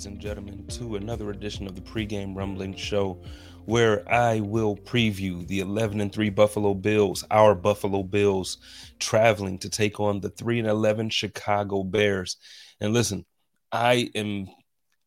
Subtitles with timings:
[0.00, 3.20] Ladies and gentlemen, to another edition of the pregame rumbling show
[3.66, 8.56] where I will preview the 11 and 3 Buffalo Bills, our Buffalo Bills,
[8.98, 12.38] traveling to take on the 3 and 11 Chicago Bears.
[12.80, 13.26] And listen,
[13.72, 14.48] I am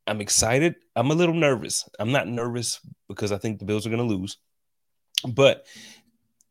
[0.05, 0.75] I'm excited.
[0.95, 1.89] I'm a little nervous.
[1.97, 4.37] I'm not nervous because I think the Bills are going to lose.
[5.27, 5.65] But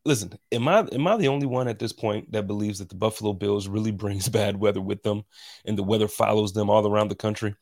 [0.05, 2.97] listen, am I am I the only one at this point that believes that the
[2.97, 5.23] Buffalo Bills really brings bad weather with them
[5.65, 7.55] and the weather follows them all around the country?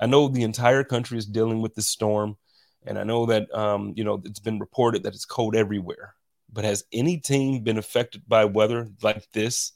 [0.00, 2.36] I know the entire country is dealing with this storm,
[2.84, 6.14] and I know that um, you know it's been reported that it's cold everywhere.
[6.52, 9.72] But has any team been affected by weather like this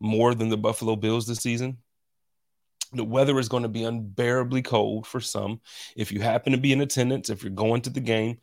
[0.00, 1.78] more than the Buffalo Bills this season?
[2.92, 5.60] The weather is going to be unbearably cold for some.
[5.94, 8.38] If you happen to be in attendance, if you're going to the game,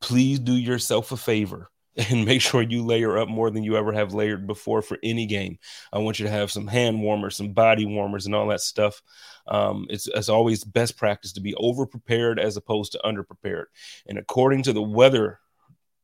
[0.00, 1.70] please do yourself a favor
[2.10, 5.26] and make sure you layer up more than you ever have layered before for any
[5.26, 5.58] game.
[5.92, 9.02] I want you to have some hand warmers, some body warmers, and all that stuff.
[9.48, 13.66] Um, it's, it's always best practice to be over prepared as opposed to under prepared.
[14.06, 15.40] And according to the weather,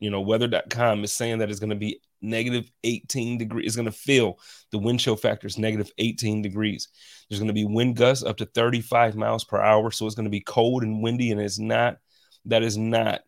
[0.00, 3.66] you know, weather.com is saying that it's going to be negative 18 degrees.
[3.66, 4.38] It's going to feel
[4.72, 6.88] the wind chill factor is negative 18 degrees.
[7.28, 9.90] There's going to be wind gusts up to 35 miles per hour.
[9.90, 11.98] So it's going to be cold and windy, and it's not,
[12.46, 13.20] that is not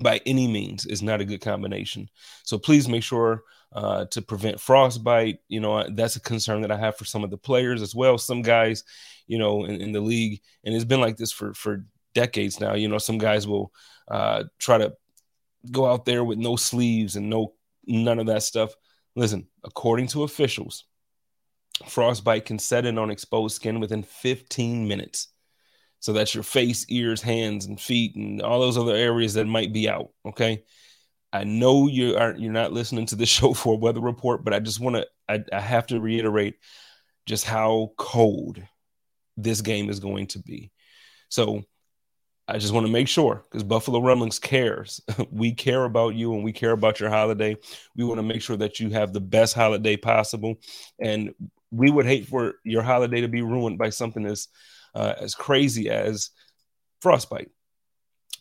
[0.00, 2.08] by any means is not a good combination.
[2.44, 5.40] So please make sure uh, to prevent frostbite.
[5.48, 8.18] You know, that's a concern that I have for some of the players as well.
[8.18, 8.84] Some guys,
[9.26, 11.84] you know, in, in the league, and it's been like this for for
[12.14, 12.74] decades now.
[12.74, 13.72] You know, some guys will
[14.08, 14.94] uh, try to
[15.70, 17.54] go out there with no sleeves and no
[17.86, 18.74] none of that stuff.
[19.16, 20.84] Listen, according to officials,
[21.86, 25.28] frostbite can set in on exposed skin within 15 minutes.
[26.00, 29.72] So that's your face, ears, hands, and feet, and all those other areas that might
[29.72, 30.10] be out.
[30.26, 30.62] Okay.
[31.32, 34.54] I know you aren't you're not listening to the show for a weather report, but
[34.54, 36.54] I just want to I, I have to reiterate
[37.26, 38.62] just how cold
[39.36, 40.70] this game is going to be.
[41.28, 41.64] So
[42.50, 45.02] I just want to make sure because Buffalo Rumblings cares.
[45.30, 47.56] we care about you and we care about your holiday.
[47.94, 50.54] We want to make sure that you have the best holiday possible.
[50.98, 51.34] And
[51.70, 54.48] we would hate for your holiday to be ruined by something as
[54.98, 56.30] uh, as crazy as
[57.00, 57.50] frostbite.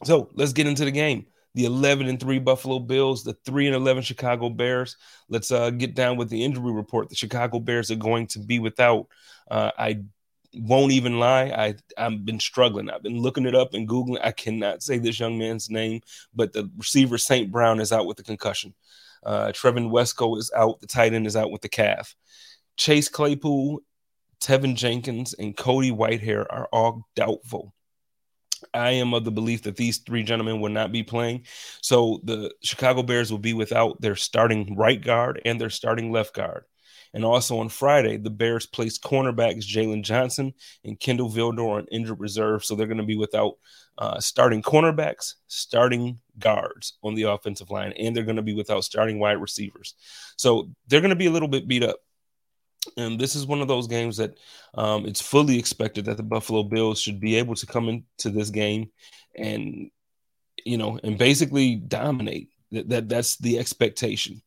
[0.03, 1.27] So let's get into the game.
[1.53, 4.97] The 11 and 3 Buffalo Bills, the 3 and 11 Chicago Bears.
[5.29, 7.09] Let's uh, get down with the injury report.
[7.09, 9.07] The Chicago Bears are going to be without.
[9.49, 10.03] Uh, I
[10.55, 11.45] won't even lie.
[11.45, 12.89] I I've been struggling.
[12.89, 14.19] I've been looking it up and googling.
[14.23, 16.01] I cannot say this young man's name,
[16.33, 17.51] but the receiver St.
[17.51, 18.73] Brown is out with the concussion.
[19.23, 20.79] Uh, Trevon Wesco is out.
[20.79, 22.15] The tight end is out with the calf.
[22.77, 23.79] Chase Claypool
[24.41, 27.73] Teven Jenkins, and Cody Whitehair are all doubtful.
[28.73, 31.45] I am of the belief that these three gentlemen will not be playing.
[31.81, 36.33] So the Chicago Bears will be without their starting right guard and their starting left
[36.33, 36.63] guard.
[37.13, 40.53] And also on Friday, the Bears placed cornerbacks Jaylon Johnson
[40.83, 42.65] and Kindle Vildor on injured reserve.
[42.65, 43.53] So they're going to be without
[43.97, 48.83] uh, starting cornerbacks, starting guards on the offensive line, and they're going to be without
[48.83, 49.95] starting wide receivers.
[50.37, 51.97] So they're going to be a little bit beat up.
[52.95, 54.37] And this is one of those games that
[54.75, 58.49] um, it's fully expected that the Buffalo Bills should be able to come into this
[58.49, 58.91] game
[59.35, 59.91] and,
[60.65, 62.49] you know, and basically dominate.
[62.71, 64.41] That, that that's the expectation.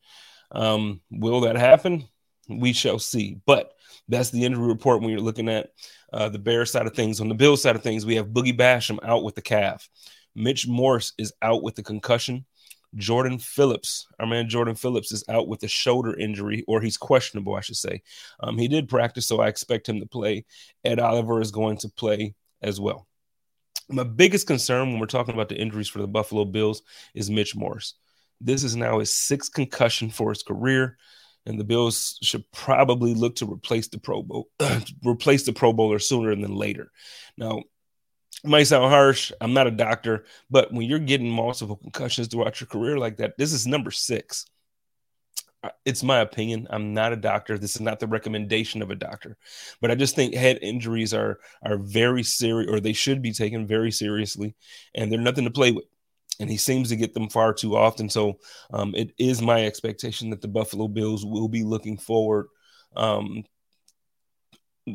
[0.52, 2.08] Um, will that happen?
[2.48, 3.40] We shall see.
[3.46, 3.72] But
[4.08, 5.70] that's the injury report when you're looking at
[6.12, 7.20] uh, the Bear side of things.
[7.20, 9.88] On the Bill side of things, we have Boogie Basham out with the calf.
[10.34, 12.44] Mitch Morse is out with the concussion.
[12.96, 17.54] Jordan Phillips, our man Jordan Phillips, is out with a shoulder injury, or he's questionable,
[17.54, 18.02] I should say.
[18.40, 20.44] Um, he did practice, so I expect him to play.
[20.84, 23.06] Ed Oliver is going to play as well.
[23.88, 26.82] My biggest concern when we're talking about the injuries for the Buffalo Bills
[27.14, 27.94] is Mitch Morse.
[28.40, 30.96] This is now his sixth concussion for his career.
[31.46, 34.48] and the Bills should probably look to replace the Pro Bowl,
[35.06, 36.90] replace the Pro Bowler sooner than later.
[37.36, 37.62] Now,
[38.44, 39.32] it might sound harsh.
[39.40, 43.36] I'm not a doctor, but when you're getting multiple concussions throughout your career like that,
[43.38, 44.46] this is number six.
[45.84, 46.66] It's my opinion.
[46.70, 47.58] I'm not a doctor.
[47.58, 49.36] This is not the recommendation of a doctor,
[49.82, 53.66] but I just think head injuries are are very serious, or they should be taken
[53.66, 54.54] very seriously,
[54.94, 55.84] and they're nothing to play with
[56.40, 58.08] and he seems to get them far too often.
[58.08, 58.38] So
[58.72, 62.46] um, it is my expectation that the Buffalo Bills will be looking forward,
[62.96, 63.44] um,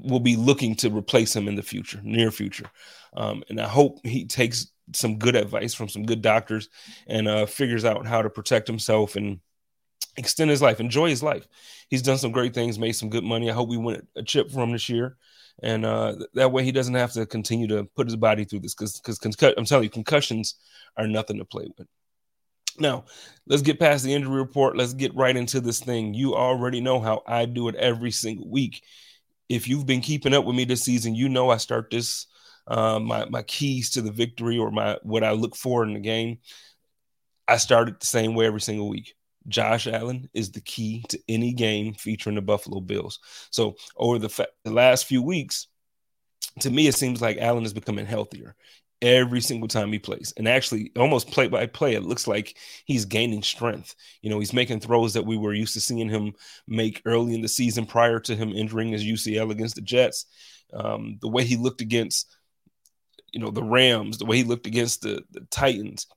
[0.03, 2.69] will be looking to replace him in the future, near future.
[3.15, 6.69] Um, and I hope he takes some good advice from some good doctors
[7.07, 9.39] and uh, figures out how to protect himself and
[10.18, 11.47] extend his life, enjoy his life.
[11.89, 13.50] He's done some great things, made some good money.
[13.50, 15.18] I hope we win a chip for him this year
[15.63, 18.75] and uh, that way he doesn't have to continue to put his body through this
[18.75, 19.18] because because
[19.57, 20.56] I'm telling you concussions
[20.97, 21.88] are nothing to play with.
[22.77, 23.06] Now,
[23.47, 24.75] let's get past the injury report.
[24.75, 26.13] Let's get right into this thing.
[26.13, 28.83] You already know how I do it every single week.
[29.50, 32.27] If you've been keeping up with me this season, you know I start this
[32.68, 36.00] uh, my my keys to the victory or my what I look for in the
[36.00, 36.39] game.
[37.47, 39.15] I start it the same way every single week.
[39.47, 43.19] Josh Allen is the key to any game featuring the Buffalo Bills.
[43.51, 45.68] So over the, fa- the last few weeks,
[46.62, 48.56] to me, it seems like Allen is becoming healthier
[49.01, 50.33] every single time he plays.
[50.38, 53.95] And actually, almost play by play, it looks like he's gaining strength.
[54.21, 56.33] You know, he's making throws that we were used to seeing him
[56.68, 60.25] make early in the season prior to him injuring his UCL against the Jets.
[60.74, 62.36] Um, the way he looked against,
[63.31, 66.07] you know, the Rams, the way he looked against the, the Titans,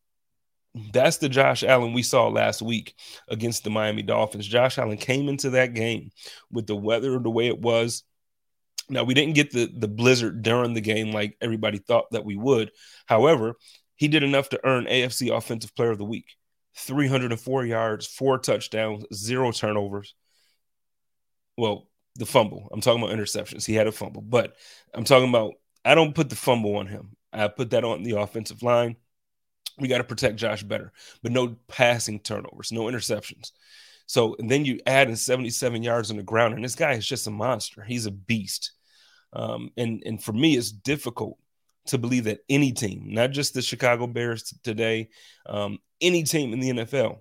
[0.93, 2.95] that's the Josh Allen we saw last week
[3.29, 4.47] against the Miami Dolphins.
[4.47, 6.11] Josh Allen came into that game
[6.51, 8.05] with the weather the way it was.
[8.91, 12.37] Now we didn't get the the blizzard during the game like everybody thought that we
[12.37, 12.71] would.
[13.07, 13.57] However,
[13.97, 16.27] he did enough to earn AFC Offensive Player of the Week.
[16.77, 20.15] 304 yards, four touchdowns, zero turnovers.
[21.57, 22.69] Well, the fumble.
[22.73, 23.67] I'm talking about interceptions.
[23.67, 24.55] He had a fumble, but
[24.95, 25.55] I'm talking about
[25.85, 27.17] I don't put the fumble on him.
[27.33, 28.97] I put that on the offensive line
[29.79, 30.93] we got to protect Josh better,
[31.23, 33.53] but no passing turnovers, no interceptions.
[34.07, 37.07] So and then you add in 77 yards on the ground, and this guy is
[37.07, 37.83] just a monster.
[37.83, 38.73] He's a beast.
[39.33, 41.39] Um, and and for me, it's difficult
[41.87, 45.09] to believe that any team, not just the Chicago Bears t- today,
[45.47, 47.21] um, any team in the NFL,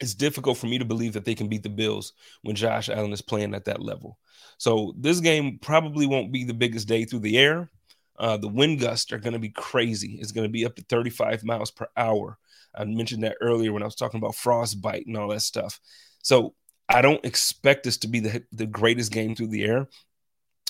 [0.00, 2.12] it's difficult for me to believe that they can beat the Bills
[2.42, 4.18] when Josh Allen is playing at that level.
[4.56, 7.70] So this game probably won't be the biggest day through the air,
[8.18, 10.18] uh, the wind gusts are going to be crazy.
[10.20, 12.38] It's going to be up to 35 miles per hour.
[12.74, 15.80] I mentioned that earlier when I was talking about frostbite and all that stuff.
[16.22, 16.54] So
[16.88, 19.88] I don't expect this to be the, the greatest game through the air,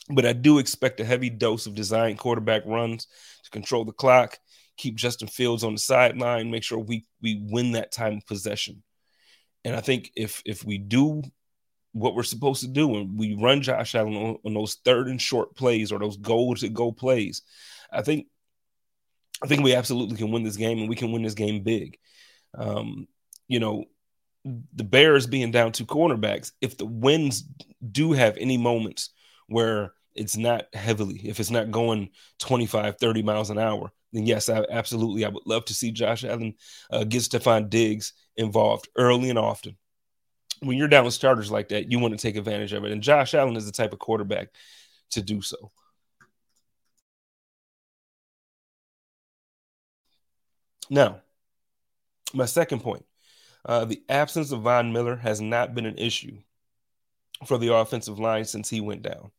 [0.08, 3.06] but I do expect a heavy dose of design quarterback runs
[3.44, 4.38] to control the clock,
[4.76, 8.82] keep Justin Fields on the sideline, make sure we we win that time of possession.
[9.64, 11.22] And I think if if we do
[11.92, 15.20] what we're supposed to do and we run Josh Allen on, on those third and
[15.20, 17.42] short plays or those goal to go plays,
[17.90, 18.26] I think
[19.42, 21.98] I think we absolutely can win this game and we can win this game big.
[22.56, 23.08] Um,
[23.48, 23.84] you know,
[24.44, 27.44] the Bears being down two cornerbacks, if the winds
[27.90, 29.10] do have any moments
[29.48, 34.48] where it's not heavily, if it's not going 25, 30 miles an hour, then yes,
[34.48, 35.24] I, absolutely.
[35.24, 36.54] I would love to see Josh Allen
[36.90, 39.76] uh, get Stefon Diggs involved early and often
[40.60, 42.92] when you're down with starters like that, you want to take advantage of it.
[42.92, 44.48] And Josh Allen is the type of quarterback
[45.10, 45.70] to do so.
[50.90, 51.20] Now,
[52.34, 53.04] my second point
[53.64, 56.36] uh, the absence of Von Miller has not been an issue
[57.46, 59.30] for the offensive line since he went down.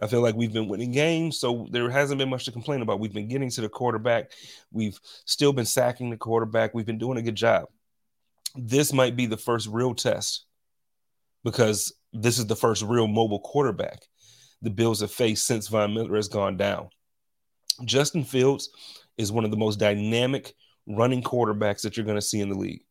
[0.00, 3.00] I feel like we've been winning games, so there hasn't been much to complain about.
[3.00, 4.32] We've been getting to the quarterback.
[4.70, 6.74] We've still been sacking the quarterback.
[6.74, 7.68] We've been doing a good job.
[8.54, 10.44] This might be the first real test
[11.44, 14.00] because this is the first real mobile quarterback
[14.62, 16.88] the Bills have faced since Von Miller has gone down.
[17.84, 18.70] Justin Fields
[19.16, 20.54] is one of the most dynamic
[20.86, 22.82] running quarterbacks that you're going to see in the league.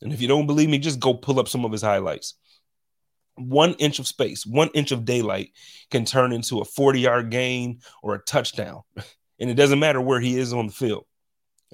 [0.00, 2.34] And if you don't believe me, just go pull up some of his highlights.
[3.36, 5.50] One inch of space, one inch of daylight
[5.90, 8.82] can turn into a 40 yard gain or a touchdown.
[9.40, 11.04] And it doesn't matter where he is on the field.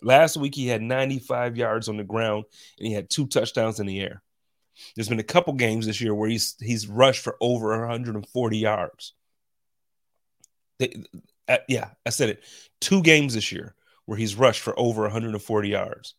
[0.01, 2.45] Last week, he had 95 yards on the ground
[2.79, 4.23] and he had two touchdowns in the air.
[4.95, 9.13] There's been a couple games this year where he's he's rushed for over 140 yards.
[10.79, 11.05] They,
[11.49, 12.45] uh, yeah, I said it.
[12.81, 13.75] Two games this year
[14.07, 16.15] where he's rushed for over 140 yards.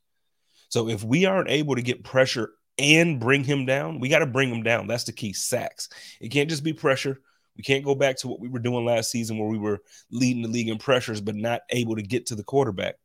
[0.67, 4.25] So if we aren't able to get pressure and bring him down, we got to
[4.25, 4.87] bring him down.
[4.87, 5.33] That's the key.
[5.33, 5.89] Sacks.
[6.19, 7.21] It can't just be pressure.
[7.57, 9.81] We can't go back to what we were doing last season where we were
[10.11, 12.95] leading the league in pressures but not able to get to the quarterback.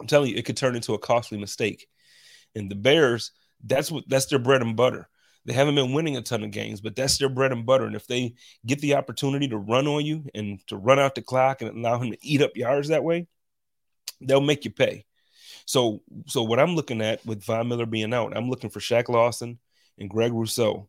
[0.00, 1.86] I'm telling you, it could turn into a costly mistake.
[2.56, 3.30] And the Bears,
[3.64, 5.08] that's what that's their bread and butter.
[5.46, 7.84] They haven't been winning a ton of games, but that's their bread and butter.
[7.84, 11.22] And if they get the opportunity to run on you and to run out the
[11.22, 13.26] clock and allow him to eat up yards that way,
[14.20, 15.04] they'll make you pay.
[15.66, 19.08] So, so what I'm looking at with Von Miller being out, I'm looking for Shaq
[19.08, 19.58] Lawson
[19.98, 20.88] and Greg Rousseau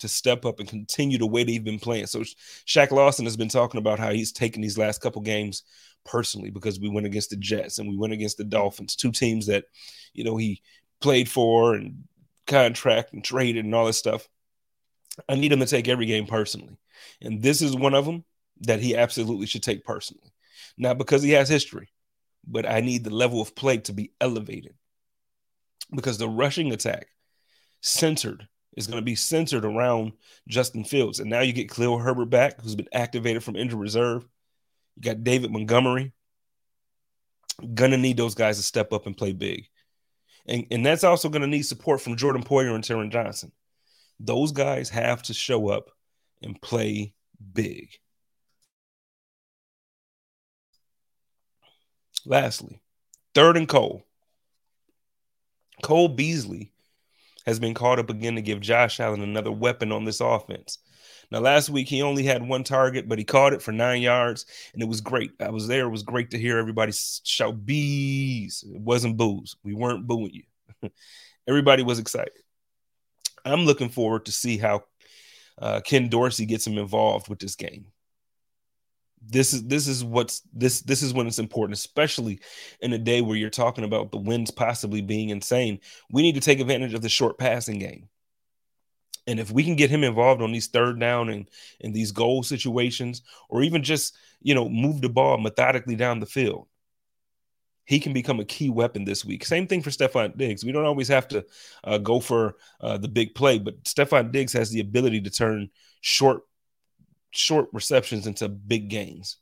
[0.00, 2.06] to step up and continue the way they've been playing.
[2.06, 2.20] So
[2.66, 5.64] Shaq Lawson has been talking about how he's taken these last couple games
[6.04, 9.46] personally because we went against the Jets and we went against the Dolphins, two teams
[9.46, 9.64] that,
[10.12, 10.62] you know, he
[11.00, 12.04] played for and
[12.46, 14.28] contract and traded and all this stuff.
[15.28, 16.78] I need him to take every game personally.
[17.20, 18.24] And this is one of them
[18.60, 20.32] that he absolutely should take personally.
[20.76, 21.88] Not because he has history,
[22.46, 24.74] but I need the level of play to be elevated.
[25.94, 27.08] Because the rushing attack
[27.80, 30.12] centered is going to be centered around
[30.46, 31.18] Justin Fields.
[31.18, 34.26] And now you get Khalil Herbert back, who's been activated from injured reserve.
[34.96, 36.12] You got David Montgomery.
[37.74, 39.66] Gonna need those guys to step up and play big.
[40.48, 43.52] And, and that's also going to need support from Jordan Poyer and Taron Johnson.
[44.18, 45.90] Those guys have to show up
[46.42, 47.14] and play
[47.52, 47.90] big.
[52.28, 52.82] Lastly,
[53.34, 54.04] third and Cole.
[55.82, 56.72] Cole Beasley
[57.46, 60.76] has been called up again to give Josh Allen another weapon on this offense.
[61.30, 64.44] Now, last week he only had one target, but he caught it for nine yards,
[64.74, 65.30] and it was great.
[65.40, 65.86] I was there.
[65.86, 66.92] It was great to hear everybody
[67.24, 68.62] shout bees.
[68.68, 69.56] It wasn't boos.
[69.62, 70.90] We weren't booing you.
[71.48, 72.32] everybody was excited.
[73.42, 74.84] I'm looking forward to see how
[75.56, 77.86] uh, Ken Dorsey gets him involved with this game
[79.26, 82.40] this is this is what's this this is when it's important especially
[82.80, 85.78] in a day where you're talking about the winds possibly being insane
[86.10, 88.08] we need to take advantage of the short passing game
[89.26, 91.48] and if we can get him involved on these third down and
[91.80, 96.26] in these goal situations or even just you know move the ball methodically down the
[96.26, 96.66] field
[97.88, 99.46] he can become a key weapon this week.
[99.46, 100.62] Same thing for Stefon Diggs.
[100.62, 101.46] We don't always have to
[101.84, 105.70] uh, go for uh, the big play, but Stefon Diggs has the ability to turn
[106.02, 106.42] short
[107.30, 109.36] short receptions into big gains.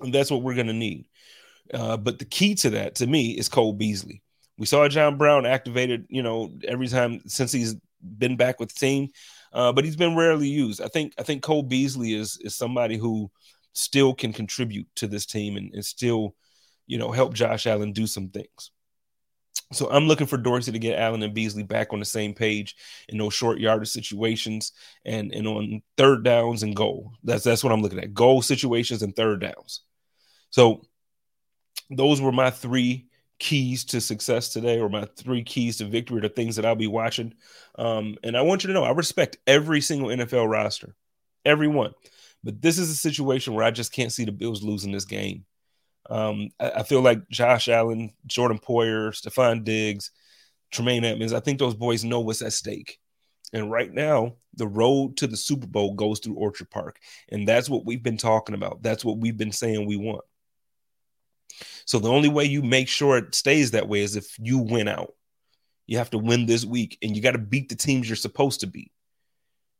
[0.00, 1.06] And that's what we're going to need.
[1.72, 4.22] Uh, but the key to that, to me, is Cole Beasley.
[4.58, 7.74] We saw John Brown activated, you know, every time since he's
[8.18, 9.08] been back with the team,
[9.52, 10.80] uh, but he's been rarely used.
[10.80, 13.30] I think I think Cole Beasley is is somebody who
[13.72, 16.34] still can contribute to this team and, and still,
[16.86, 18.70] you know, help Josh Allen do some things.
[19.74, 22.76] So I'm looking for Dorsey to get Allen and Beasley back on the same page
[23.08, 24.72] in those short yardage situations
[25.04, 27.12] and, and on third downs and goal.
[27.22, 28.14] That's that's what I'm looking at.
[28.14, 29.80] Goal situations and third downs.
[30.50, 30.82] So
[31.90, 33.06] those were my three
[33.38, 36.86] keys to success today, or my three keys to victory, the things that I'll be
[36.86, 37.34] watching.
[37.76, 40.94] Um, and I want you to know I respect every single NFL roster,
[41.44, 41.92] everyone.
[42.42, 45.44] But this is a situation where I just can't see the Bills losing this game.
[46.10, 50.10] Um, I, I, feel like Josh Allen, Jordan Poyer, Stefon Diggs,
[50.70, 52.98] Tremaine Edmunds, I think those boys know what's at stake.
[53.52, 56.98] And right now, the road to the Super Bowl goes through Orchard Park.
[57.30, 58.82] And that's what we've been talking about.
[58.82, 60.24] That's what we've been saying we want.
[61.86, 64.88] So the only way you make sure it stays that way is if you win
[64.88, 65.14] out.
[65.86, 68.60] You have to win this week and you got to beat the teams you're supposed
[68.60, 68.90] to beat.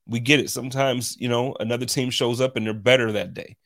[0.07, 0.51] We get it.
[0.51, 3.57] Sometimes, you know, another team shows up and they're better that day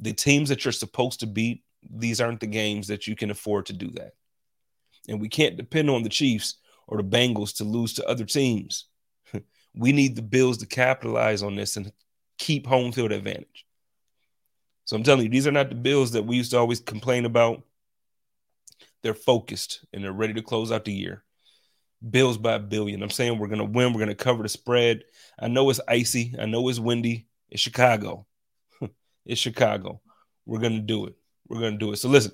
[0.00, 3.66] the teams that you're supposed to beat, these aren't the games that you can afford
[3.66, 4.12] to do that.
[5.08, 8.86] And we can't depend on the Chiefs or the Bengals to lose to other teams.
[9.74, 11.92] we need the Bills to capitalize on this and
[12.38, 13.66] keep home field advantage.
[14.84, 17.24] So I'm telling you, these are not the Bills that we used to always complain
[17.24, 17.62] about.
[19.02, 21.22] They're focused and they're ready to close out the year.
[22.08, 23.02] Bills by a billion.
[23.02, 23.92] I'm saying we're going to win.
[23.92, 25.04] We're going to cover the spread.
[25.38, 26.34] I know it's icy.
[26.38, 27.26] I know it's windy.
[27.48, 28.25] It's Chicago.
[29.26, 30.00] It's Chicago.
[30.44, 31.14] We're gonna do it.
[31.48, 31.96] We're gonna do it.
[31.96, 32.32] So listen,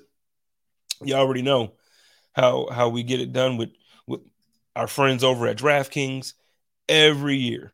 [1.01, 1.73] you already know
[2.33, 3.69] how how we get it done with
[4.07, 4.21] with
[4.75, 6.33] our friends over at DraftKings
[6.87, 7.73] every year.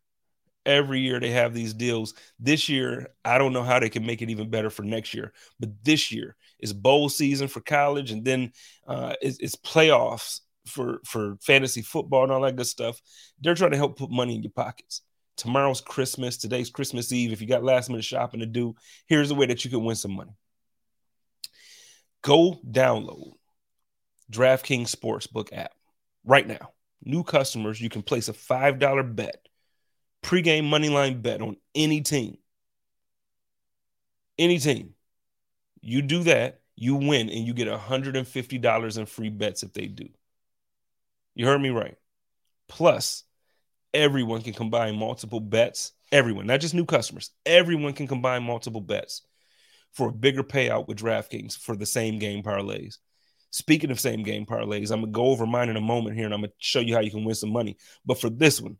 [0.65, 2.13] Every year they have these deals.
[2.39, 5.33] This year, I don't know how they can make it even better for next year,
[5.59, 8.51] but this year is bowl season for college, and then
[8.85, 13.01] uh, it's, it's playoffs for for fantasy football and all that good stuff.
[13.41, 15.01] They're trying to help put money in your pockets.
[15.39, 16.35] Tomorrow's Christmas.
[16.35, 17.31] Today's Christmas Eve.
[17.31, 18.75] If you got last minute shopping to do,
[19.07, 20.33] here's a way that you can win some money.
[22.21, 23.35] Go download
[24.29, 25.71] DraftKings Sportsbook app
[26.25, 26.73] right now.
[27.05, 29.47] New customers, you can place a $5 bet,
[30.21, 32.37] pregame money line bet on any team.
[34.37, 34.93] Any team.
[35.79, 40.09] You do that, you win, and you get $150 in free bets if they do.
[41.33, 41.95] You heard me right.
[42.67, 43.23] Plus,
[43.93, 45.93] everyone can combine multiple bets.
[46.11, 49.21] Everyone, not just new customers, everyone can combine multiple bets
[49.93, 52.97] for a bigger payout with DraftKings for the same game parlays.
[53.51, 56.33] Speaking of same game parlays, I'm gonna go over mine in a moment here, and
[56.33, 57.77] I'm gonna show you how you can win some money.
[58.05, 58.77] But for this one,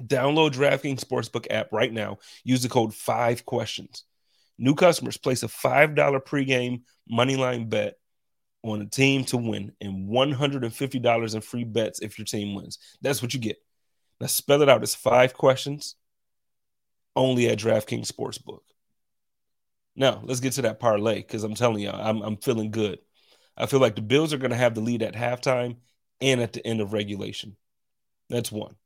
[0.00, 2.18] download DraftKings Sportsbook app right now.
[2.44, 4.04] Use the code Five Questions.
[4.58, 6.82] New customers place a five dollar pregame
[7.12, 7.94] moneyline bet
[8.62, 12.18] on a team to win, and one hundred and fifty dollars in free bets if
[12.18, 12.78] your team wins.
[13.00, 13.58] That's what you get.
[14.20, 14.82] Now spell it out.
[14.82, 15.96] It's five questions
[17.14, 18.60] only at DraftKings Sportsbook.
[19.94, 22.98] Now let's get to that parlay because I'm telling you, I'm, I'm feeling good.
[23.56, 25.76] I feel like the Bills are going to have the lead at halftime
[26.20, 27.56] and at the end of regulation.
[28.28, 28.76] That's one.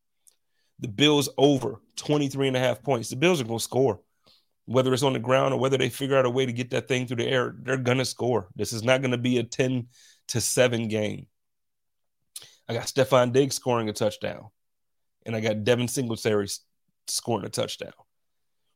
[0.79, 3.11] The Bills over 23 and a half points.
[3.11, 4.01] The Bills are going to score.
[4.67, 6.87] Whether it's on the ground or whether they figure out a way to get that
[6.87, 8.49] thing through the air, they're going to score.
[8.55, 9.89] This is not going to be a 10
[10.29, 11.27] to 7 game.
[12.69, 14.47] I got Stefon Diggs scoring a touchdown,
[15.27, 16.49] and I got Devin Singletary
[17.07, 17.93] scoring a touchdown.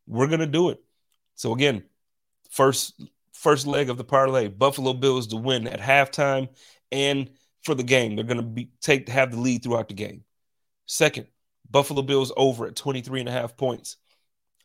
[0.06, 0.82] We're to do it.
[1.34, 1.84] So, again,
[2.50, 3.00] first
[3.32, 4.48] first leg of the parlay.
[4.48, 6.48] Buffalo Bills to win at halftime
[6.92, 7.30] and
[7.62, 8.16] for the game.
[8.16, 10.24] They're to be take have the lead throughout the game.
[10.86, 11.26] Second,
[11.70, 13.96] Buffalo Bills over at 23 and a half points.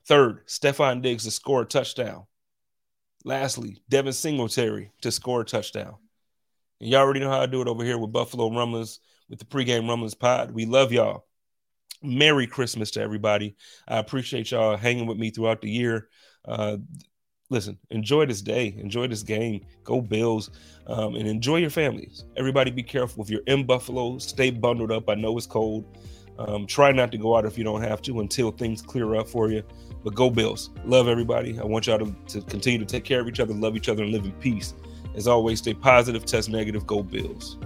[0.05, 2.25] Third, Stefon Diggs to score a touchdown.
[3.25, 5.95] Lastly, Devin Singletary to score a touchdown.
[6.79, 9.45] And y'all already know how I do it over here with Buffalo Rumblers, with the
[9.45, 10.51] pregame Rumblers pod.
[10.51, 11.25] We love y'all.
[12.01, 13.55] Merry Christmas to everybody.
[13.87, 16.09] I appreciate y'all hanging with me throughout the year.
[16.45, 16.77] Uh,
[17.49, 20.51] listen, enjoy this day, enjoy this game, go Bills,
[20.87, 22.25] um, and enjoy your families.
[22.37, 23.23] Everybody be careful.
[23.23, 25.09] If you're in Buffalo, stay bundled up.
[25.09, 25.97] I know it's cold.
[26.37, 29.27] Um, try not to go out if you don't have to until things clear up
[29.27, 29.61] for you.
[30.03, 30.69] But go Bills.
[30.85, 31.59] Love everybody.
[31.59, 34.03] I want y'all to, to continue to take care of each other, love each other,
[34.03, 34.73] and live in peace.
[35.15, 37.57] As always, stay positive, test negative, go Bills.